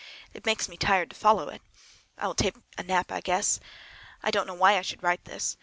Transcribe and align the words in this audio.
It 0.33 0.47
makes 0.47 0.67
me 0.67 0.77
tired 0.77 1.11
to 1.11 1.15
follow 1.15 1.47
it. 1.49 1.61
I 2.17 2.25
will 2.25 2.33
take 2.33 2.55
a 2.75 2.81
nap, 2.81 3.11
I 3.11 3.21
guess. 3.21 3.59
I 4.23 4.31
don't 4.31 4.47
know 4.47 4.55
why 4.55 4.79
I 4.79 4.81
should 4.81 5.03
write 5.03 5.25
this. 5.25 5.57